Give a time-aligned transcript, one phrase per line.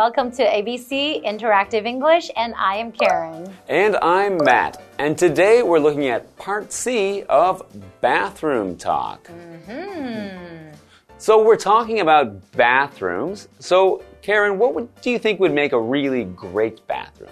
[0.00, 3.54] Welcome to ABC Interactive English, and I am Karen.
[3.68, 4.82] And I'm Matt.
[4.98, 7.62] And today we're looking at part C of
[8.00, 9.26] bathroom talk.
[9.66, 10.70] Hmm.
[11.18, 13.48] So we're talking about bathrooms.
[13.58, 17.28] So, Karen, what would, do you think would make a really great bathroom?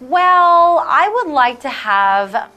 [0.00, 2.50] Well, I would like to have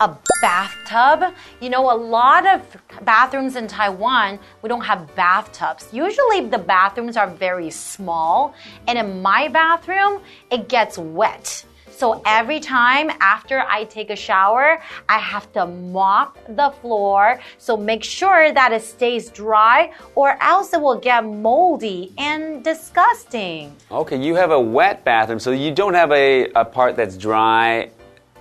[0.00, 1.34] a bathtub.
[1.60, 2.62] You know, a lot of
[3.04, 5.88] bathrooms in Taiwan, we don't have bathtubs.
[5.92, 8.54] Usually the bathrooms are very small,
[8.86, 11.64] and in my bathroom, it gets wet.
[11.98, 17.40] So every time after I take a shower, I have to mop the floor.
[17.58, 23.74] So make sure that it stays dry or else it will get moldy and disgusting.
[23.90, 27.90] Okay, you have a wet bathroom, so you don't have a, a part that's dry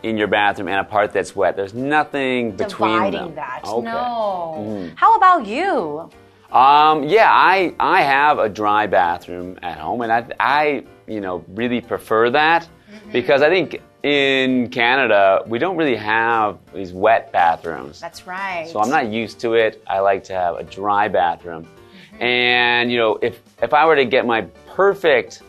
[0.03, 1.55] in your bathroom and a part that's wet.
[1.55, 3.35] There's nothing between Dividing them.
[3.35, 3.61] that.
[3.65, 3.85] Okay.
[3.85, 4.65] No.
[4.67, 4.93] Mm.
[4.95, 6.09] How about you?
[6.51, 11.43] Um, yeah, I I have a dry bathroom at home, and I I you know
[11.49, 13.11] really prefer that mm-hmm.
[13.11, 17.99] because I think in Canada we don't really have these wet bathrooms.
[17.99, 18.69] That's right.
[18.69, 19.83] So I'm not used to it.
[19.87, 22.23] I like to have a dry bathroom, mm-hmm.
[22.23, 25.41] and you know if if I were to get my perfect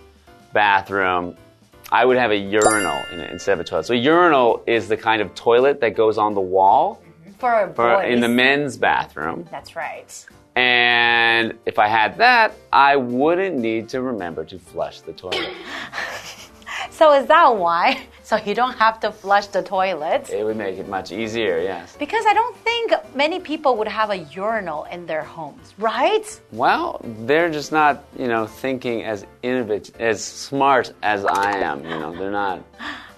[0.52, 1.36] bathroom.
[1.90, 3.86] I would have a urinal in it instead of a toilet.
[3.86, 7.02] So a urinal is the kind of toilet that goes on the wall
[7.38, 9.48] for for, in the men's bathroom.
[9.50, 10.26] That's right.
[10.56, 15.50] And if I had that, I wouldn't need to remember to flush the toilet.
[16.90, 18.06] So is that why?
[18.28, 20.28] So you don't have to flush the toilet?
[20.28, 21.96] It would make it much easier, yes.
[21.98, 26.38] Because I don't think many people would have a urinal in their homes, right?
[26.52, 31.82] Well, they're just not, you know, thinking as innovative, as smart as I am.
[31.84, 32.62] You know, they're not.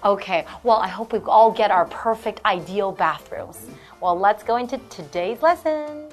[0.05, 3.67] Okay, well, I hope we all get our perfect ideal bathrooms.
[3.99, 6.07] Well, let's go into today's lesson.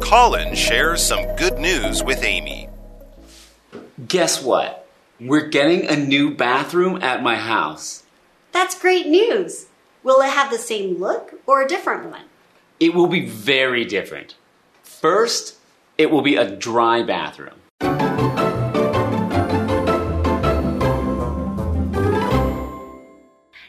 [0.00, 2.69] Colin shares some good news with Amy.
[4.10, 4.88] Guess what?
[5.20, 8.02] We're getting a new bathroom at my house.
[8.50, 9.66] That's great news.
[10.02, 12.22] Will it have the same look or a different one?
[12.80, 14.34] It will be very different.
[14.82, 15.58] First,
[15.96, 17.54] it will be a dry bathroom.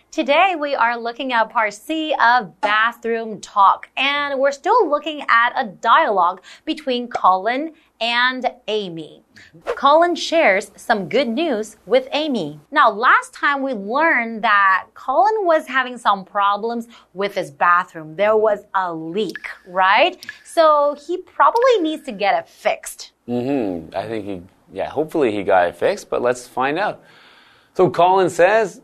[0.09, 5.53] Today we are looking at part C of bathroom talk, and we're still looking at
[5.55, 9.23] a dialogue between Colin and Amy.
[9.75, 12.59] Colin shares some good news with Amy.
[12.71, 18.15] Now, last time we learned that Colin was having some problems with his bathroom.
[18.15, 20.25] There was a leak, right?
[20.43, 23.11] So he probably needs to get it fixed.
[23.27, 23.95] Mm-hmm.
[23.95, 27.03] I think he, yeah, hopefully he got it fixed, but let's find out.
[27.73, 28.81] So Colin says,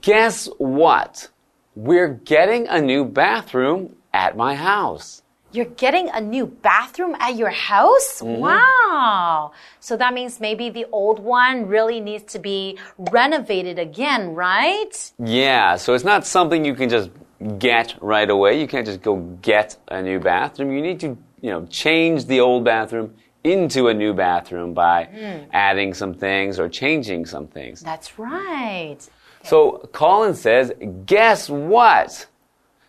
[0.00, 1.28] Guess what?
[1.76, 5.22] We're getting a new bathroom at my house.
[5.56, 8.20] You're getting a new bathroom at your house?
[8.20, 8.40] Mm-hmm.
[8.40, 9.52] Wow.
[9.80, 15.12] So that means maybe the old one really needs to be renovated again, right?
[15.18, 17.10] Yeah, so it's not something you can just
[17.58, 18.60] get right away.
[18.60, 20.72] You can't just go get a new bathroom.
[20.72, 25.46] You need to, you know, change the old bathroom into a new bathroom by mm.
[25.52, 27.80] adding some things or changing some things.
[27.80, 28.98] That's right.
[29.42, 30.72] So Colin says,
[31.06, 32.26] guess what?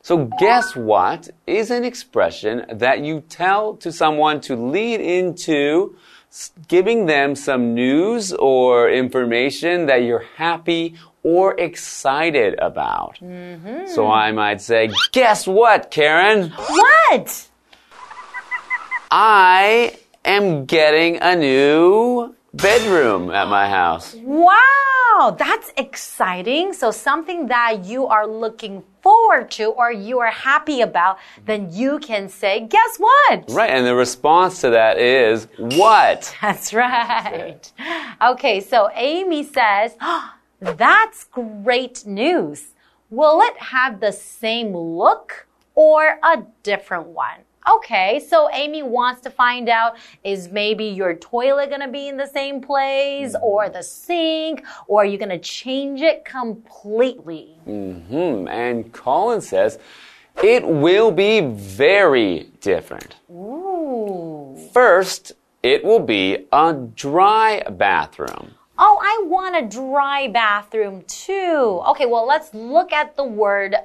[0.07, 5.97] So guess what is an expression that you tell to someone to lead into
[6.69, 13.17] giving them some news or information that you're happy or excited about.
[13.21, 13.87] Mm-hmm.
[13.87, 16.51] So I might say, guess what, Karen?
[16.51, 17.49] What?
[19.11, 24.15] I am getting a new bedroom at my house.
[24.23, 26.71] Wow, that's exciting.
[26.71, 31.97] So something that you are looking forward to or you are happy about, then you
[31.99, 33.45] can say, guess what?
[33.49, 36.35] Right, and the response to that is, what?
[36.41, 37.71] That's right.
[38.21, 42.73] Okay, so Amy says, "Oh, That's great news.
[43.09, 47.46] Will it have the same look or a different one?
[47.69, 52.27] Okay, so Amy wants to find out is maybe your toilet gonna be in the
[52.27, 57.57] same place or the sink or are you gonna change it completely?
[57.67, 58.47] Mm-hmm.
[58.47, 59.79] and Colin says,
[60.41, 63.15] it will be very different.
[63.29, 64.57] Ooh.
[64.71, 68.53] First, it will be a dry bathroom.
[68.79, 71.81] Oh, I want a dry bathroom too.
[71.87, 73.75] Okay, well, let's look at the word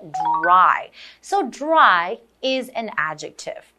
[0.43, 0.90] dry.
[1.23, 3.71] So, dry is an adjective.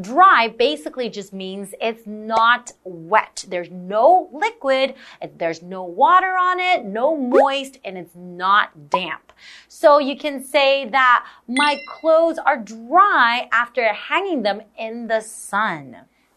[0.00, 3.44] Dry basically just means it's not wet.
[3.48, 4.94] There's no liquid,
[5.36, 9.32] there's no water on it, no moist, and it's not damp.
[9.68, 15.96] So you can say that my clothes are dry after hanging them in the sun.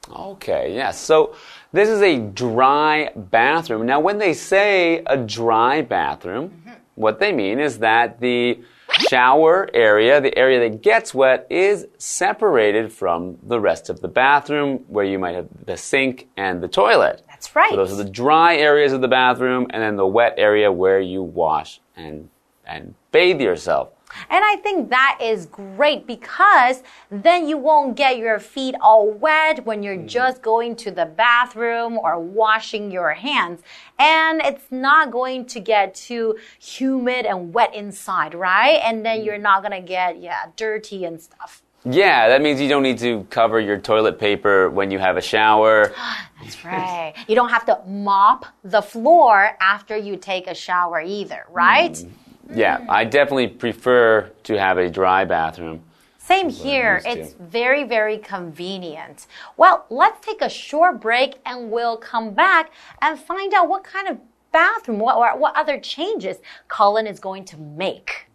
[0.10, 1.00] Okay, yes.
[1.00, 1.36] So
[1.72, 3.86] this is a dry bathroom.
[3.86, 6.72] Now, when they say a dry bathroom, mm-hmm.
[6.96, 8.60] what they mean is that the
[9.00, 14.86] shower area, the area that gets wet, is separated from the rest of the bathroom
[14.88, 17.24] where you might have the sink and the toilet.
[17.28, 17.70] That's right.
[17.70, 21.00] So those are the dry areas of the bathroom and then the wet area where
[21.00, 22.30] you wash and
[22.66, 23.90] and bathe yourself.
[24.30, 29.66] And I think that is great because then you won't get your feet all wet
[29.66, 30.08] when you're mm-hmm.
[30.08, 33.62] just going to the bathroom or washing your hands.
[33.98, 38.80] And it's not going to get too humid and wet inside, right?
[38.84, 39.26] And then mm-hmm.
[39.26, 41.62] you're not gonna get, yeah, dirty and stuff.
[41.86, 45.22] Yeah, that means you don't need to cover your toilet paper when you have a
[45.22, 45.94] shower.
[46.42, 47.14] That's right.
[47.28, 51.94] You don't have to mop the floor after you take a shower either, right?
[51.94, 52.29] Mm-hmm.
[52.54, 55.84] Yeah, I definitely prefer to have a dry bathroom.
[56.18, 56.96] Same here.
[56.96, 57.12] used to.
[57.12, 59.28] It's very, very convenient.
[59.58, 64.08] Well, let's take a short break and we'll come back and find out what kind
[64.08, 64.20] of
[64.52, 66.38] bathroom, what, what, what other changes
[66.68, 68.28] Colin is going to make.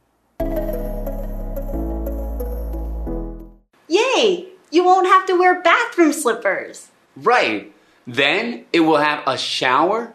[3.89, 4.49] Yay!
[4.71, 6.91] You won't have to wear bathroom slippers.
[7.17, 7.73] Right.
[8.07, 10.15] Then it will have a shower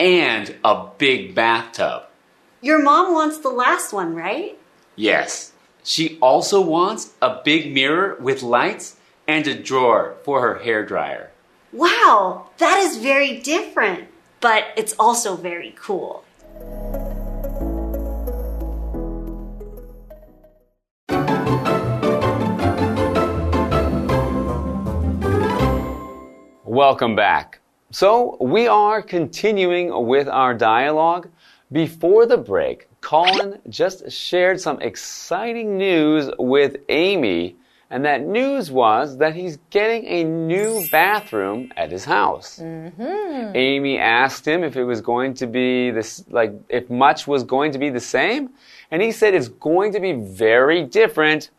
[0.00, 2.04] and a big bathtub.
[2.64, 4.56] Your mom wants the last one, right?
[4.94, 5.50] Yes.
[5.82, 8.94] She also wants a big mirror with lights
[9.26, 11.32] and a drawer for her hair dryer.
[11.72, 14.06] Wow, that is very different,
[14.40, 16.22] but it's also very cool.
[26.64, 27.58] Welcome back.
[27.90, 31.28] So, we are continuing with our dialogue.
[31.72, 37.56] Before the break, Colin just shared some exciting news with Amy,
[37.88, 42.58] and that news was that he's getting a new bathroom at his house.
[42.58, 43.56] Mm-hmm.
[43.56, 47.72] Amy asked him if it was going to be this, like, if much was going
[47.72, 48.50] to be the same,
[48.90, 51.50] and he said it's going to be very different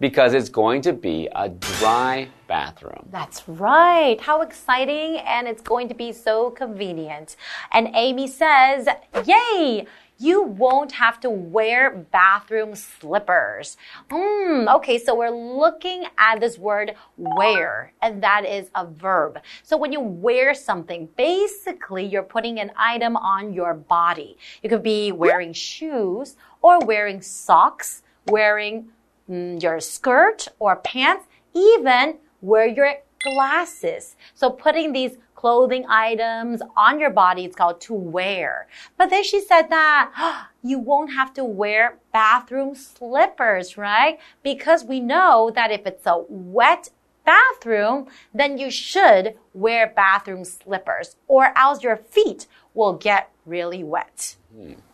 [0.00, 3.06] because it's going to be a dry bathroom.
[3.10, 4.20] That's right.
[4.20, 5.18] How exciting.
[5.18, 7.36] And it's going to be so convenient.
[7.70, 8.88] And Amy says,
[9.24, 9.86] Yay!
[10.22, 13.78] You won't have to wear bathroom slippers.
[14.10, 19.38] Hmm, okay, so we're looking at this word wear, and that is a verb.
[19.62, 24.36] So when you wear something, basically you're putting an item on your body.
[24.62, 28.90] You could be wearing shoes or wearing socks, wearing
[29.30, 34.16] mm, your skirt or pants, even wear your glasses.
[34.34, 38.66] So putting these clothing items on your body is called to wear.
[38.98, 44.18] But then she said that you won't have to wear bathroom slippers, right?
[44.42, 46.90] Because we know that if it's a wet
[47.24, 54.36] bathroom, then you should wear bathroom slippers or else your feet will get really wet.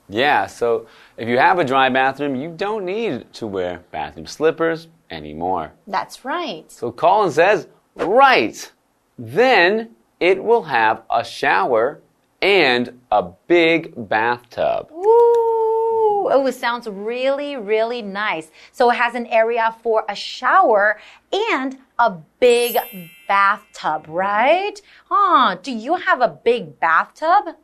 [0.08, 0.86] Yeah, so
[1.16, 5.72] if you have a dry bathroom, you don't need to wear bathroom slippers anymore.
[5.86, 6.70] That's right.
[6.70, 8.72] So Colin says, right.
[9.18, 12.00] Then it will have a shower
[12.40, 14.90] and a big bathtub.
[14.92, 18.50] Ooh, oh, it sounds really, really nice.
[18.72, 21.00] So it has an area for a shower
[21.32, 22.76] and a big
[23.26, 24.80] bathtub, right?
[25.08, 27.56] Huh, do you have a big bathtub?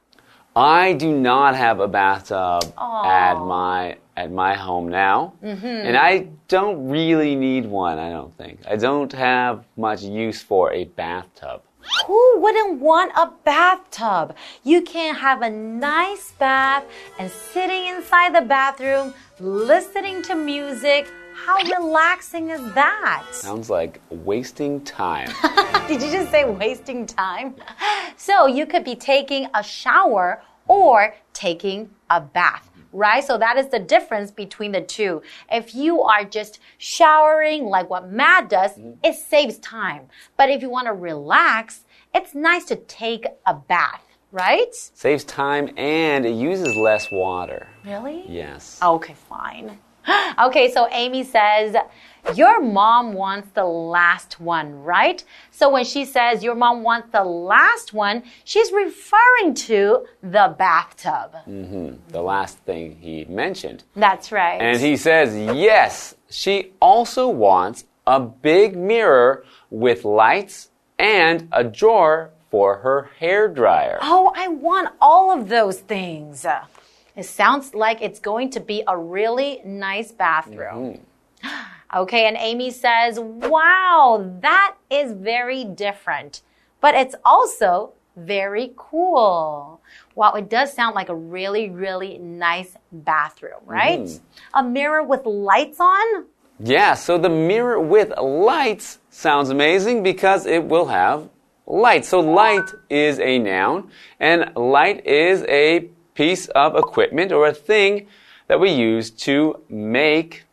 [0.55, 3.05] I do not have a bathtub Aw.
[3.09, 5.65] at my at my home now, mm-hmm.
[5.65, 7.99] and I don't really need one.
[7.99, 11.63] I don't think I don't have much use for a bathtub.
[12.07, 14.37] Who wouldn't want a bathtub?
[14.63, 16.85] You can have a nice bath
[17.19, 21.11] and sitting inside the bathroom, listening to music.
[21.35, 23.27] How relaxing is that?
[23.33, 25.31] Sounds like wasting time.
[25.89, 27.55] Did you just say wasting time?
[28.17, 32.69] So you could be taking a shower or taking a bath.
[32.93, 33.25] Right?
[33.25, 35.23] So that is the difference between the two.
[35.51, 38.93] If you are just showering like what Matt does, mm-hmm.
[39.03, 40.09] it saves time.
[40.37, 41.85] But if you want to relax,
[42.15, 44.75] it's nice to take a bath, right?
[44.75, 47.67] Saves time and it uses less water.
[47.83, 48.25] Really?
[48.29, 48.79] Yes.
[48.83, 49.79] Okay, fine.
[50.41, 51.77] Okay, so Amy says,
[52.35, 55.23] Your mom wants the last one, right?
[55.51, 61.35] So when she says your mom wants the last one, she's referring to the bathtub.
[61.47, 61.97] Mm-hmm.
[62.09, 63.85] The last thing he mentioned.
[63.95, 64.61] That's right.
[64.61, 72.31] And he says, yes, she also wants a big mirror with lights and a drawer
[72.51, 73.99] for her hair dryer.
[74.03, 76.45] Oh, I want all of those things.
[77.17, 81.01] It sounds like it's going to be a really nice bathroom.
[81.43, 81.49] Mm-hmm.
[81.95, 86.41] Okay, and Amy says, wow, that is very different,
[86.81, 89.79] but it's also very cool.
[90.15, 94.01] Wow, it does sound like a really, really nice bathroom, right?
[94.01, 94.59] Mm-hmm.
[94.59, 96.25] A mirror with lights on?
[96.61, 101.29] Yeah, so the mirror with lights sounds amazing because it will have
[101.67, 102.05] light.
[102.05, 103.91] So light is a noun
[104.21, 108.07] and light is a piece of equipment or a thing
[108.49, 110.45] that we use to make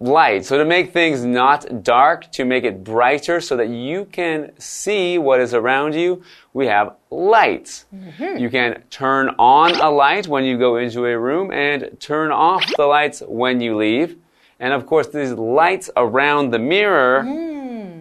[0.00, 0.44] light.
[0.44, 5.18] So to make things not dark, to make it brighter so that you can see
[5.18, 6.22] what is around you,
[6.52, 7.86] we have lights.
[7.94, 8.38] Mm-hmm.
[8.38, 12.64] You can turn on a light when you go into a room and turn off
[12.76, 14.18] the lights when you leave.
[14.60, 17.54] And of course, these lights around the mirror mm.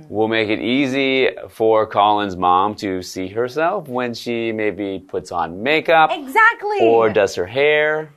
[0.09, 5.61] Will make it easy for Colin's mom to see herself when she maybe puts on
[5.63, 6.79] makeup Exactly.
[6.81, 8.11] or does her hair.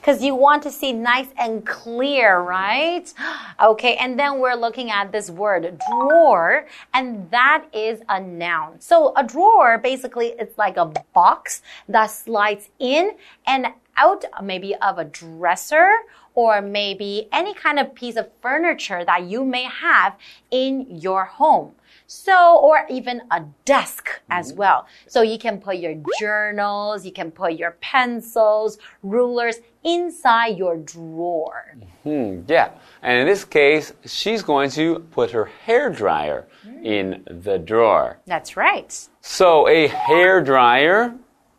[0.00, 3.12] Because you want to see nice and clear, right?
[3.62, 8.80] Okay, and then we're looking at this word drawer, and that is a noun.
[8.80, 13.12] So a drawer basically it's like a box that slides in
[13.46, 15.88] and out, maybe of a dresser
[16.34, 20.16] or maybe any kind of piece of furniture that you may have
[20.50, 21.72] in your home.
[22.06, 24.86] So, or even a desk as well.
[25.06, 31.76] So you can put your journals, you can put your pencils, rulers inside your drawer.
[32.02, 32.70] Hmm, yeah.
[33.02, 36.46] And in this case, she's going to put her hair dryer
[36.82, 38.18] in the drawer.
[38.26, 39.08] That's right.
[39.22, 41.14] So a hair dryer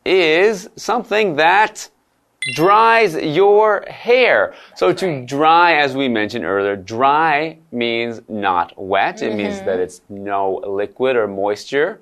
[0.05, 1.89] is something that
[2.53, 4.53] dries your hair.
[4.75, 9.21] So to dry, as we mentioned earlier, dry means not wet.
[9.21, 9.65] It means mm-hmm.
[9.65, 11.99] that it's no liquid or moisture.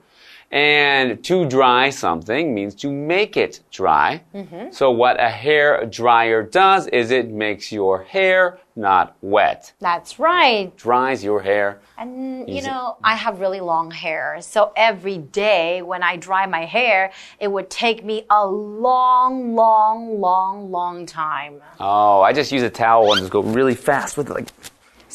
[0.53, 4.22] And to dry something means to make it dry.
[4.36, 4.72] Mm-hmm.
[4.72, 9.74] So what a hair dryer does is it makes your hair not wet.
[9.79, 10.75] That's right.
[10.77, 11.81] Dries your hair.
[11.98, 14.38] And you know, I have really long hair.
[14.41, 20.19] So every day when I dry my hair, it would take me a long, long,
[20.19, 21.62] long, long time.
[21.79, 24.50] Oh, I just use a towel and just go really fast with it like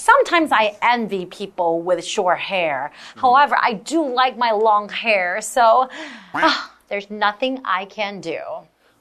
[0.09, 2.93] Sometimes I envy people with short hair.
[3.17, 5.87] However, I do like my long hair, so
[6.33, 8.39] ah, there's nothing I can do.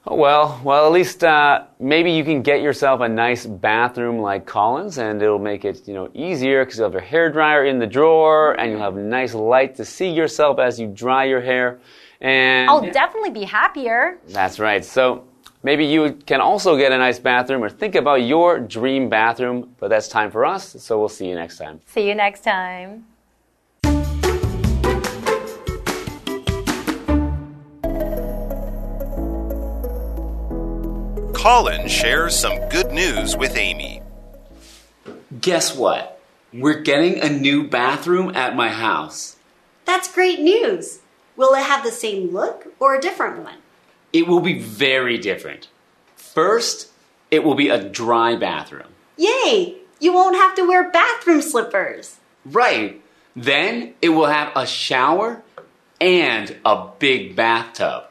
[0.06, 4.44] Oh, Well, well, at least uh, maybe you can get yourself a nice bathroom like
[4.44, 7.78] Colin's, and it'll make it you know easier because you'll have your hair dryer in
[7.78, 11.80] the drawer, and you'll have nice light to see yourself as you dry your hair.
[12.20, 14.18] And I'll definitely be happier.
[14.28, 14.84] that's right.
[14.84, 15.24] So
[15.62, 19.74] maybe you can also get a nice bathroom, or think about your dream bathroom.
[19.78, 20.76] But that's time for us.
[20.78, 21.80] So we'll see you next time.
[21.86, 23.06] See you next time.
[31.34, 34.02] Colin shares some good news with Amy.
[35.40, 36.20] Guess what?
[36.52, 39.36] We're getting a new bathroom at my house.
[39.84, 41.00] That's great news.
[41.36, 43.58] Will it have the same look or a different one?
[44.18, 45.68] It will be very different.
[46.16, 46.88] First,
[47.30, 48.88] it will be a dry bathroom.
[49.16, 49.76] Yay!
[50.00, 52.16] You won't have to wear bathroom slippers.
[52.44, 53.00] Right.
[53.36, 55.44] Then it will have a shower
[56.00, 58.06] and a big bathtub.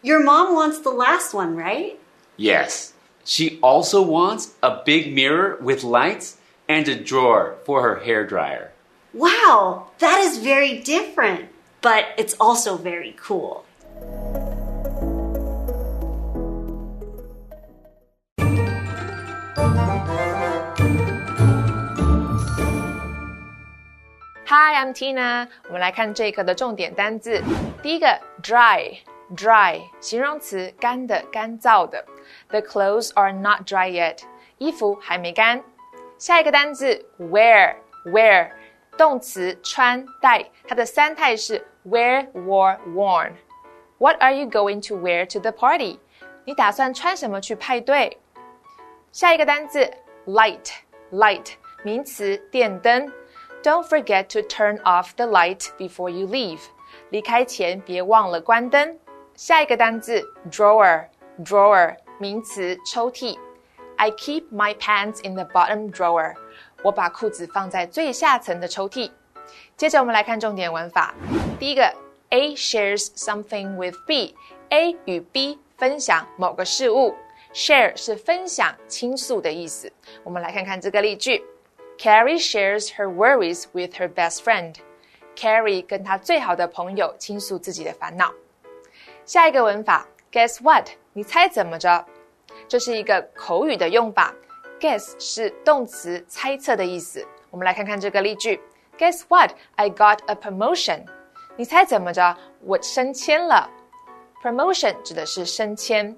[0.00, 1.98] Your mom wants the last one, right?
[2.36, 2.92] Yes.
[3.24, 6.36] She also wants a big mirror with lights
[6.68, 8.70] and a drawer for her hair dryer.
[9.12, 11.48] Wow, that is very different,
[11.80, 13.64] but it's also very cool.
[24.77, 25.47] Hi, I'm Tina。
[25.65, 27.41] 我们来看这一课的重点单字。
[27.81, 28.05] 第一个，
[28.43, 32.05] dry，dry，形容词，干的、干燥的。
[32.49, 34.19] The clothes are not dry yet，
[34.59, 35.63] 衣服还没干。
[36.19, 38.51] 下一个单字，wear，wear，
[38.95, 45.97] 动词，穿、戴，它的三态是 wear、wore、worn。What are you going to wear to the party？
[46.45, 48.19] 你打算穿什么去派对？
[49.11, 49.89] 下一个单字，
[50.27, 53.11] light，light，名词，电灯。
[53.67, 56.59] Don't forget to turn off the light before you leave。
[57.09, 58.99] 离开前别忘了关灯。
[59.35, 63.37] 下一个单字，drawer，drawer，名词，抽屉。
[63.95, 66.33] I keep my pants in the bottom drawer。
[66.83, 69.11] 我把裤子放在最下层的抽屉。
[69.77, 71.13] 接着我们来看重点文法。
[71.59, 71.93] 第一个，
[72.29, 77.15] A shares something with B。A 与 B 分享某个事物。
[77.53, 79.91] Share 是分享、倾诉的意思。
[80.23, 81.43] 我们来看看这个例句。
[81.98, 84.76] Carrie shares her worries with her best friend.
[85.34, 88.32] Carrie 跟她最好的朋友倾诉自己的烦恼。
[89.24, 90.88] 下一个文法，Guess what？
[91.12, 92.06] 你猜怎么着？
[92.68, 94.32] 这是一个口语的用法。
[94.78, 97.26] Guess 是动词猜测的意思。
[97.50, 98.60] 我们来看看这个例句
[98.96, 99.50] ：Guess what?
[99.74, 101.04] I got a promotion.
[101.56, 102.36] 你猜怎么着？
[102.60, 103.68] 我升迁了。
[104.40, 106.16] Promotion 指的是升迁。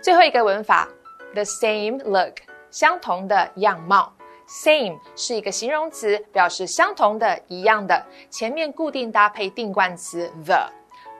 [0.00, 0.88] 最后一个文法
[1.34, 2.38] ，the same look，
[2.72, 4.12] 相同的样貌。
[4.52, 10.70] Same 是一个形容词，表示相同的、一样的，前面固定搭配定冠词 the。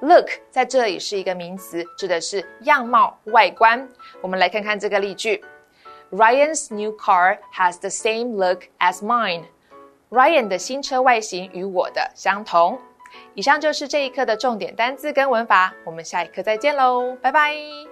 [0.01, 3.89] Look 在这里是一个名词，指的是样貌、外观。
[4.21, 5.43] 我们来看看这个例句
[6.11, 9.45] ：Ryan's new car has the same look as mine.
[10.11, 12.79] Ryan 的新车外形与我的相同。
[13.35, 17.92] 以上就是这一课的重点单字跟文法，我们下一课再见喽，拜拜。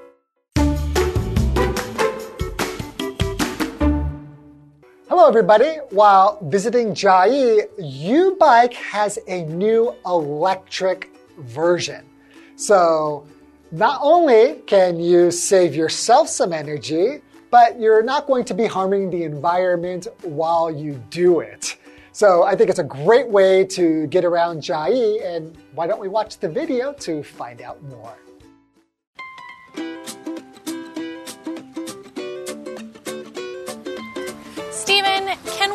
[5.21, 5.77] Hello, everybody.
[5.91, 12.07] While visiting Chiayi, U-Bike has a new electric version.
[12.57, 13.27] So
[13.71, 19.11] not only can you save yourself some energy, but you're not going to be harming
[19.11, 21.77] the environment while you do it.
[22.13, 26.09] So I think it's a great way to get around Chiayi, and why don't we
[26.09, 28.17] watch the video to find out more?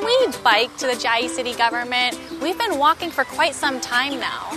[0.05, 2.19] We bike to the Chiayi City government?
[2.39, 4.55] We've been walking for quite some time now.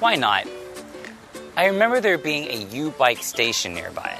[0.00, 0.48] Why not?
[1.54, 4.16] I remember there being a U bike station nearby.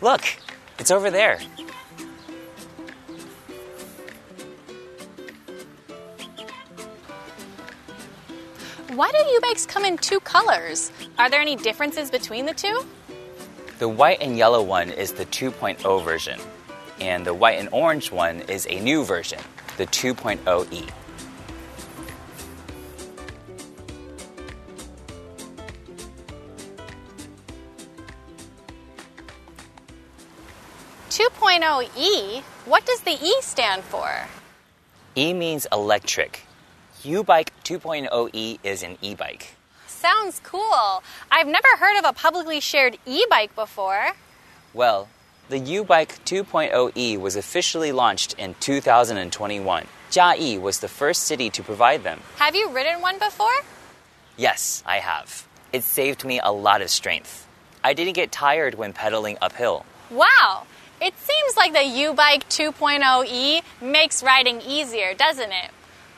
[0.00, 0.22] Look,
[0.78, 1.38] it's over there.
[8.88, 10.90] Why do U bikes come in two colors?
[11.18, 12.86] Are there any differences between the two?
[13.78, 16.40] The white and yellow one is the 2.0 version,
[17.02, 19.40] and the white and orange one is a new version,
[19.76, 20.90] the 2.0e.
[31.10, 32.42] 2.0e?
[32.64, 34.08] What does the E stand for?
[35.14, 36.46] E means electric.
[37.04, 39.54] U Bike 2.0e is an e bike.
[39.86, 41.02] Sounds cool.
[41.30, 44.12] I've never heard of a publicly shared e bike before.
[44.72, 45.08] Well,
[45.52, 49.86] the U Bike 2.0e was officially launched in 2021.
[50.10, 52.22] Chiayi was the first city to provide them.
[52.36, 53.58] Have you ridden one before?
[54.38, 55.46] Yes, I have.
[55.70, 57.46] It saved me a lot of strength.
[57.84, 59.84] I didn't get tired when pedaling uphill.
[60.10, 60.62] Wow.
[61.02, 65.70] It seems like the U Bike 2.0e makes riding easier, doesn't it?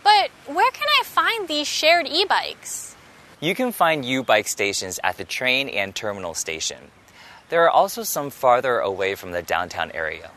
[0.04, 2.94] But where can I find these shared e bikes?
[3.40, 6.78] You can find U bike stations at the train and terminal station.
[7.48, 10.30] There are also some farther away from the downtown area.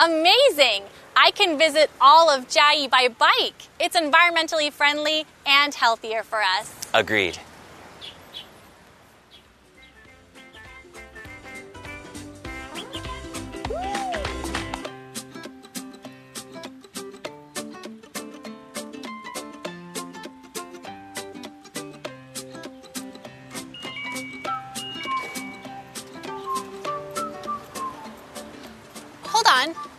[0.00, 0.84] Amazing!
[1.16, 3.68] I can visit all of Chiayi by bike.
[3.78, 6.74] It's environmentally friendly and healthier for us.
[6.94, 7.38] Agreed.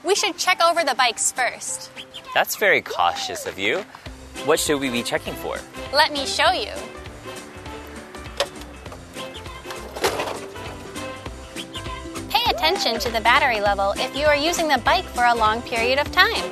[0.04, 1.92] We should check over the bikes first.
[2.34, 3.86] That's very cautious of you.
[4.46, 5.58] What should we be checking for?
[5.94, 6.72] Let me show you.
[12.30, 15.62] Pay attention to the battery level if you are using the bike for a long
[15.62, 16.52] period of time.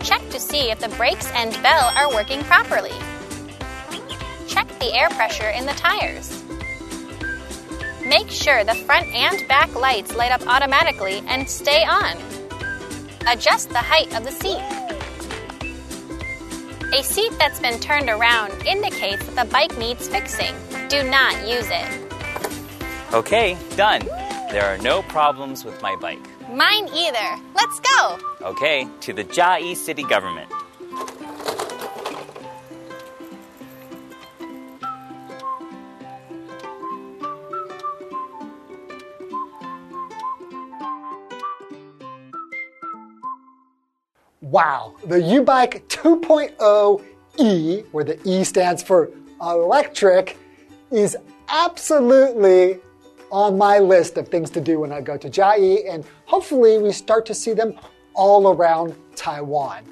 [0.00, 2.92] Check to see if the brakes and bell are working properly.
[4.46, 6.44] Check the air pressure in the tires.
[8.06, 12.16] Make sure the front and back lights light up automatically and stay on.
[13.30, 14.62] Adjust the height of the seat.
[16.98, 20.54] A seat that's been turned around indicates that the bike needs fixing.
[20.88, 22.12] Do not use it.
[23.12, 24.00] Okay, done.
[24.50, 26.26] There are no problems with my bike.
[26.48, 27.42] Mine either.
[27.54, 28.18] Let's go.
[28.40, 30.50] Okay, to the Chiayi city government.
[44.50, 49.10] Wow, the U-Bike 2.0e, where the E stands for
[49.42, 50.38] electric,
[50.90, 52.80] is absolutely
[53.30, 56.92] on my list of things to do when I go to Chiayi, and hopefully we
[56.92, 57.78] start to see them
[58.14, 59.84] all around Taiwan.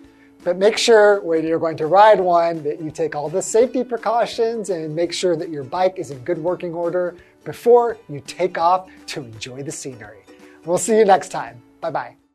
[0.42, 3.84] But make sure when you're going to ride one that you take all the safety
[3.84, 7.14] precautions and make sure that your bike is in good working order
[7.44, 10.22] before you take off to enjoy the scenery.
[10.64, 11.60] We'll see you next time.
[11.80, 12.25] Bye bye.